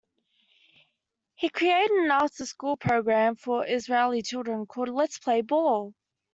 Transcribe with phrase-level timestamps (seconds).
[1.35, 5.93] He created an after-school program for Israeli children, called "Let's Play Ball!